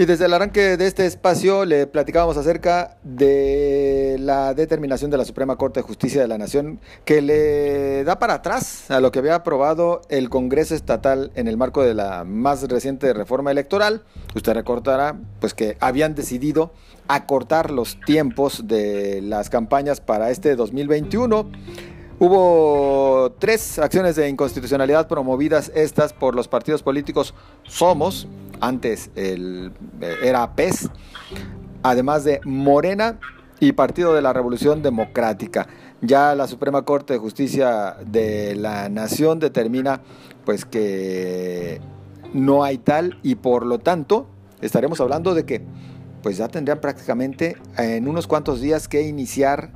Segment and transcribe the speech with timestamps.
[0.00, 5.26] Y desde el arranque de este espacio le platicábamos acerca de la determinación de la
[5.26, 9.18] Suprema Corte de Justicia de la Nación que le da para atrás a lo que
[9.18, 14.02] había aprobado el Congreso Estatal en el marco de la más reciente reforma electoral.
[14.34, 16.72] Usted recordará pues que habían decidido
[17.06, 21.50] acortar los tiempos de las campañas para este 2021.
[22.20, 28.28] Hubo tres acciones de inconstitucionalidad promovidas estas por los partidos políticos Somos,
[28.60, 30.90] antes el, eh, era PES,
[31.82, 33.18] además de Morena
[33.58, 35.68] y Partido de la Revolución Democrática.
[36.00, 40.00] Ya la Suprema Corte de Justicia de la Nación determina
[40.44, 41.80] pues que
[42.32, 44.26] no hay tal y por lo tanto
[44.60, 45.62] estaremos hablando de que
[46.22, 49.70] pues ya tendrían prácticamente en unos cuantos días que iniciar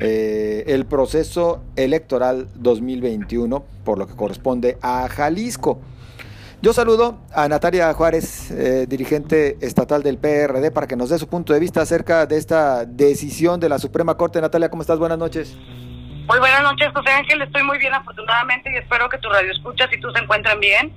[0.00, 5.78] eh, el proceso electoral 2021 por lo que corresponde a Jalisco.
[6.64, 11.28] Yo saludo a Natalia Juárez, eh, dirigente estatal del PRD, para que nos dé su
[11.28, 14.40] punto de vista acerca de esta decisión de la Suprema Corte.
[14.40, 14.98] Natalia, ¿cómo estás?
[14.98, 15.54] Buenas noches.
[15.58, 17.42] Muy buenas noches, José Ángel.
[17.42, 20.90] Estoy muy bien, afortunadamente, y espero que tu radio escuchas y tú se encuentren bien.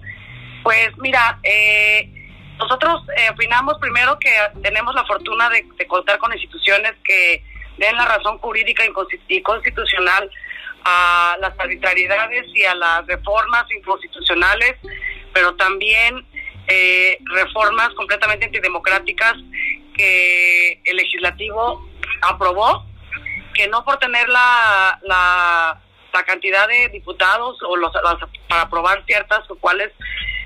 [0.64, 2.14] Pues mira, eh,
[2.58, 4.32] nosotros eh, opinamos primero que
[4.64, 7.44] tenemos la fortuna de, contar con instituciones que
[7.78, 8.86] den la razón jurídica
[9.28, 10.32] y constitucional
[10.86, 14.78] a las arbitrariedades y a las reformas inconstitucionales
[15.38, 16.26] pero también
[16.68, 19.36] eh, reformas completamente antidemocráticas
[19.96, 21.88] que el legislativo
[22.24, 22.84] aprobó,
[23.54, 25.80] que no por tener la, la,
[26.26, 27.92] cantidad de diputados o los,
[28.50, 29.92] para aprobar ciertas o cuales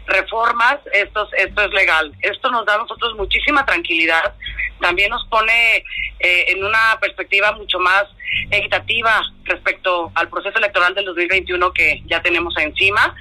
[0.08, 2.14] reformas, esto, esto es legal.
[2.20, 4.36] Esto nos da a nosotros muchísima tranquilidad,
[4.82, 5.78] también nos pone
[6.20, 8.04] eh, en una perspectiva mucho más
[8.50, 13.16] equitativa respecto al proceso electoral del 2021 que ya tenemos encima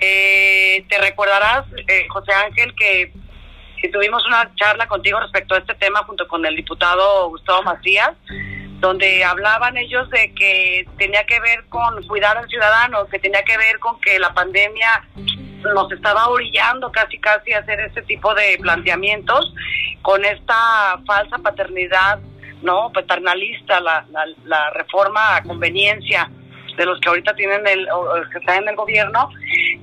[0.00, 3.12] eh, te recordarás, eh, José Ángel, que,
[3.92, 8.10] tuvimos una charla contigo respecto a este tema junto con el diputado Gustavo Macías,
[8.80, 13.56] donde hablaban ellos de que tenía que ver con cuidar al ciudadano, que tenía que
[13.56, 15.06] ver con que la pandemia
[15.72, 19.54] nos estaba orillando casi casi a hacer este tipo de planteamientos
[20.02, 22.18] con esta falsa paternidad
[22.62, 26.28] no paternalista la, la, la reforma a conveniencia
[26.76, 27.88] de los que ahorita tienen el
[28.32, 29.30] que están en el gobierno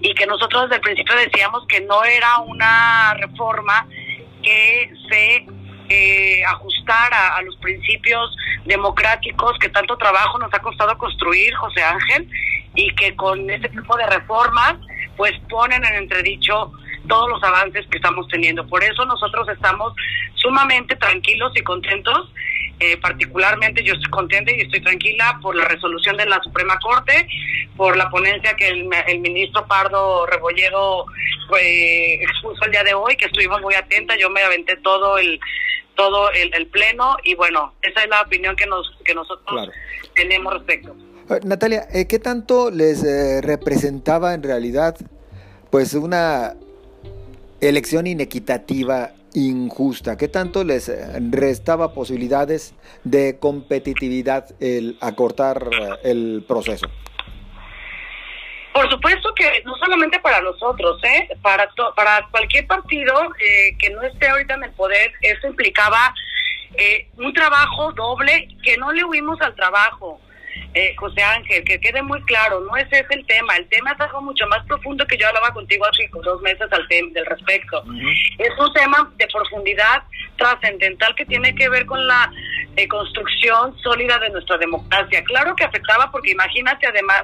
[0.01, 3.87] y que nosotros desde el principio decíamos que no era una reforma
[4.41, 5.45] que se
[5.89, 12.29] eh, ajustara a los principios democráticos que tanto trabajo nos ha costado construir, José Ángel,
[12.75, 14.75] y que con este tipo de reformas
[15.15, 16.71] pues ponen en entredicho
[17.07, 18.65] todos los avances que estamos teniendo.
[18.67, 19.93] Por eso nosotros estamos
[20.35, 22.31] sumamente tranquilos y contentos
[22.83, 27.29] eh, particularmente yo estoy contenta y estoy tranquila por la resolución de la Suprema Corte,
[27.77, 31.05] por la ponencia que el, ministro Pardo Rebolledo
[31.61, 35.39] eh, expuso el día de hoy, que estuvimos muy atentas, yo me aventé todo el
[35.95, 39.69] todo el, pleno y bueno, esa es la opinión que nos que nosotros
[40.13, 40.93] tenemos respecto.
[41.29, 43.01] Eh, Natalia, ¿qué tanto les
[43.45, 44.97] representaba en realidad
[45.69, 46.55] pues una
[47.61, 50.17] elección inequitativa injusta?
[50.17, 50.91] ¿Qué tanto les
[51.31, 52.73] restaba posibilidades
[53.03, 56.87] de competitividad el acortar eh, el proceso?
[58.73, 61.29] Por supuesto que no solamente para nosotros, ¿eh?
[61.43, 66.13] para, para cualquier partido eh, que no esté ahorita en el poder, eso implicaba
[66.75, 70.19] eh, un trabajo doble que no le huimos al trabajo
[70.73, 74.01] eh, José Ángel, que quede muy claro, no ese es el tema, el tema es
[74.01, 77.83] algo mucho más profundo que yo hablaba contigo hace dos meses al del respecto.
[78.39, 80.03] Es un tema de profundidad
[80.37, 82.31] trascendental que tiene que ver con la
[82.75, 85.23] eh, construcción sólida de nuestra democracia.
[85.23, 87.23] Claro que afectaba porque imagínate además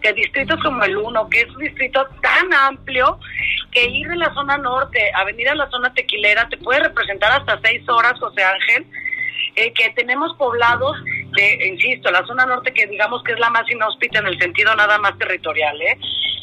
[0.00, 3.18] que distritos como el 1, que es un distrito tan amplio,
[3.70, 7.32] que ir de la zona norte a venir a la zona tequilera te puede representar
[7.32, 8.86] hasta seis horas, José Ángel,
[9.56, 10.96] eh, que tenemos poblados
[11.66, 14.98] insisto, la zona norte que digamos que es la más inhóspita en el sentido nada
[14.98, 15.98] más territorial, ¿eh?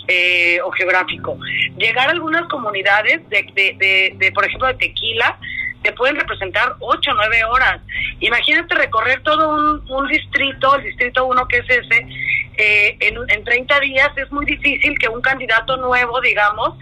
[0.08, 1.37] Eh, o geográfico.
[1.78, 5.40] Llegar a algunas comunidades de, de, de, por ejemplo, de Tequila,
[5.82, 7.82] te pueden representar ocho o 9 horas.
[8.20, 12.08] Imagínate recorrer todo un, un distrito, el distrito 1 que es ese,
[12.57, 16.78] eh, en, en 30 días es muy difícil que un candidato nuevo, digamos,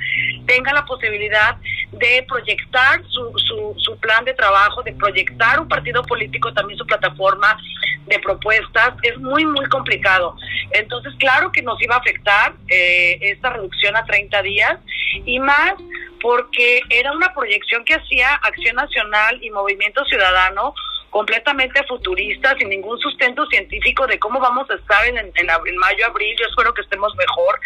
[0.45, 1.57] tenga la posibilidad
[1.91, 6.85] de proyectar su, su, su plan de trabajo, de proyectar un partido político, también su
[6.85, 7.57] plataforma,
[8.05, 10.35] de propuestas, es muy, muy complicado.
[10.71, 14.79] Entonces, claro que nos iba a afectar eh, esta reducción a 30 días
[15.25, 15.73] y más
[16.21, 20.73] porque era una proyección que hacía Acción Nacional y Movimiento Ciudadano
[21.13, 26.35] completamente futurista, sin ningún sustento científico de cómo vamos a estar en, en, mayo, abril,
[26.39, 27.59] yo espero que estemos mejor,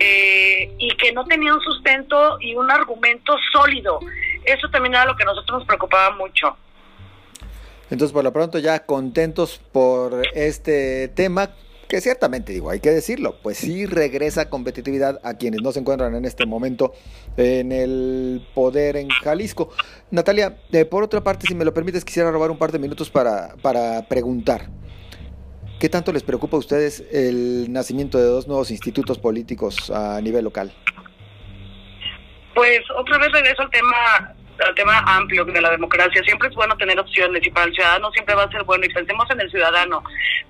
[0.00, 4.00] eh, y que no tenía un sustento y un argumento sólido.
[4.42, 6.56] Eso también era lo que a nosotros nos preocupaba mucho.
[7.90, 11.50] Entonces, por lo pronto ya contentos por este tema,
[11.88, 16.14] que ciertamente digo, hay que decirlo, pues sí regresa competitividad a quienes no se encuentran
[16.14, 16.92] en este momento
[17.36, 19.70] en el poder en Jalisco.
[20.10, 23.10] Natalia, eh, por otra parte, si me lo permites, quisiera robar un par de minutos
[23.10, 24.68] para, para preguntar.
[25.80, 30.44] ¿Qué tanto les preocupa a ustedes el nacimiento de dos nuevos institutos políticos a nivel
[30.44, 30.74] local?
[32.54, 34.34] Pues otra vez regreso al tema
[34.66, 36.22] al tema amplio de la democracia.
[36.24, 38.84] Siempre es bueno tener opciones y para el ciudadano siempre va a ser bueno.
[38.84, 40.02] Y pensemos en el ciudadano.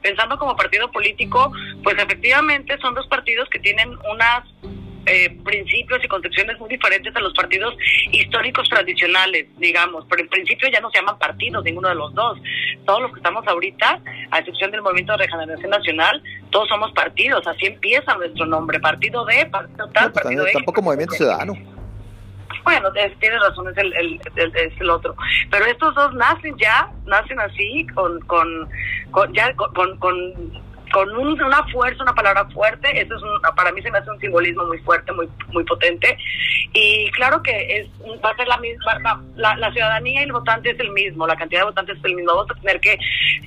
[0.03, 1.53] Pensando como partido político,
[1.83, 4.45] pues efectivamente son dos partidos que tienen unas
[5.07, 7.75] eh, principios y concepciones muy diferentes a los partidos
[8.13, 10.05] históricos tradicionales, digamos.
[10.09, 12.39] Pero en principio ya no se llaman partidos, ninguno de los dos.
[12.85, 14.01] Todos los que estamos ahorita,
[14.31, 17.47] a excepción del Movimiento de Regeneración Nacional, todos somos partidos.
[17.47, 18.81] Así empieza nuestro nombre.
[18.81, 20.53] Partido de, partido tal, pues partido de.
[20.53, 21.78] Tampoco Movimiento Ciudadano.
[22.69, 25.17] Bueno, tienes razón, es el, el, es el otro.
[25.50, 28.69] Pero estos dos nacen ya, nacen así, con, con,
[29.11, 30.15] con ya con, con
[30.93, 34.20] con una fuerza, una palabra fuerte, eso es un, para mí se me hace un
[34.20, 36.17] simbolismo muy fuerte, muy muy potente.
[36.73, 37.88] Y claro que es
[38.25, 41.37] va a ser la misma, la, la, ciudadanía y el votante es el mismo, la
[41.37, 42.35] cantidad de votantes es el mismo.
[42.35, 42.99] Vamos a tener que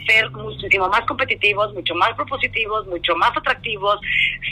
[0.08, 4.00] ser muchísimo más competitivos, mucho más propositivos, mucho más atractivos,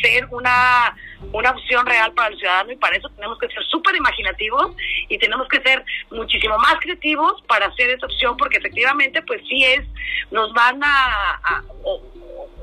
[0.01, 0.95] ser una,
[1.31, 4.75] una opción real para el ciudadano y para eso tenemos que ser súper imaginativos
[5.07, 9.63] y tenemos que ser muchísimo más creativos para hacer esa opción porque efectivamente pues sí
[9.63, 9.85] es,
[10.31, 11.63] nos van a, a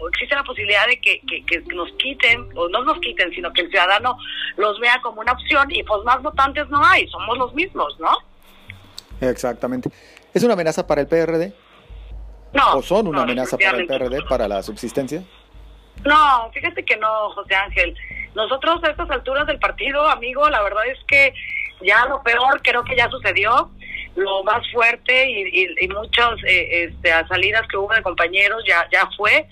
[0.08, 3.70] existe la posibilidad de que, que, nos quiten, o no nos quiten, sino que el
[3.70, 4.16] ciudadano
[4.56, 8.16] los vea como una opción y pues más votantes no hay, somos los mismos, ¿no?
[9.20, 9.90] Exactamente.
[10.34, 11.52] ¿Es una amenaza para el PRD?
[12.52, 12.76] No.
[12.76, 15.22] ¿O son una amenaza para el PRD, para la subsistencia?
[16.04, 17.96] No, fíjate que no, José Ángel.
[18.34, 21.32] Nosotros a estas alturas del partido, amigo, la verdad es que
[21.82, 23.70] ya lo peor creo que ya sucedió
[24.16, 29.08] lo más fuerte y, y, muchas eh, este, salidas que hubo de compañeros ya ya
[29.16, 29.46] fue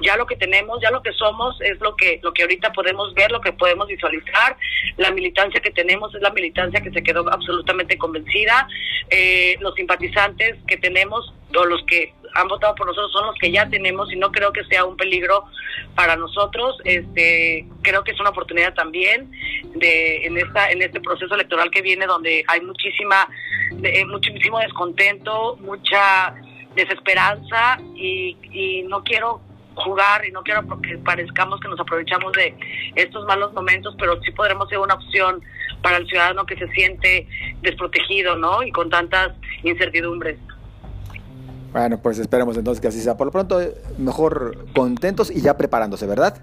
[0.00, 3.14] ya lo que tenemos, ya lo que somos es lo que lo que ahorita podemos
[3.14, 4.56] ver, lo que podemos visualizar.
[4.96, 8.68] La militancia que tenemos es la militancia que se quedó absolutamente convencida.
[9.10, 13.50] Eh, los simpatizantes que tenemos o los que han votado por nosotros son los que
[13.50, 15.44] ya tenemos y no creo que sea un peligro
[15.94, 16.76] para nosotros.
[16.84, 19.30] Este creo que es una oportunidad también
[19.74, 23.28] de en esta en este proceso electoral que viene donde hay muchísima
[23.72, 26.34] de, muchísimo descontento, mucha
[26.74, 29.47] desesperanza y, y no quiero
[29.78, 32.54] jugar y no quiero que parezcamos que nos aprovechamos de
[32.96, 35.42] estos malos momentos, pero sí podremos ser una opción
[35.82, 37.26] para el ciudadano que se siente
[37.62, 38.62] desprotegido, ¿no?
[38.62, 39.32] Y con tantas
[39.62, 40.38] incertidumbres.
[41.72, 43.16] Bueno, pues esperemos entonces que así sea.
[43.16, 43.60] Por lo pronto,
[43.98, 46.40] mejor contentos y ya preparándose, ¿verdad?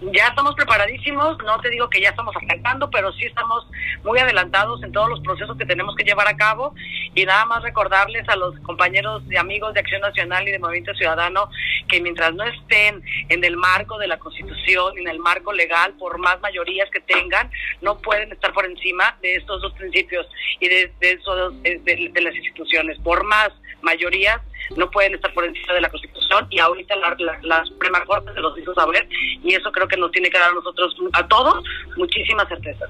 [0.00, 3.66] Ya estamos preparadísimos, no te digo que ya estamos afectando, pero sí estamos
[4.04, 6.74] muy adelantados en todos los procesos que tenemos que llevar a cabo
[7.14, 10.94] y nada más recordarles a los compañeros y amigos de Acción Nacional y de Movimiento
[10.94, 11.50] Ciudadano
[11.88, 16.18] que mientras no estén en el marco de la Constitución, en el marco legal, por
[16.18, 17.50] más mayorías que tengan,
[17.80, 20.26] no pueden estar por encima de estos dos principios
[20.60, 22.98] y de, de, de, de las instituciones.
[23.00, 23.50] Por más
[23.82, 24.40] mayorías
[24.76, 28.40] no pueden estar por encima de la Constitución y ahorita la, la, Suprema Corte se
[28.40, 31.64] los hizo saber y eso creo que nos tiene que dar a nosotros, a todos,
[31.96, 32.88] muchísimas certezas.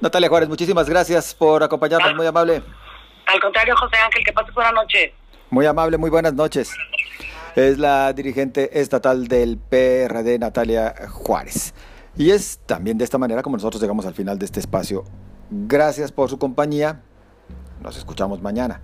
[0.00, 2.62] Natalia Juárez, muchísimas gracias por acompañarnos, muy amable.
[3.26, 5.14] Al contrario, José Ángel, que pases buena noche.
[5.50, 6.74] Muy amable, muy buenas noches.
[7.54, 11.74] Es la dirigente estatal del PRD, Natalia Juárez.
[12.16, 15.04] Y es también de esta manera como nosotros llegamos al final de este espacio.
[15.50, 17.02] Gracias por su compañía.
[17.82, 18.80] Nos escuchamos mañana.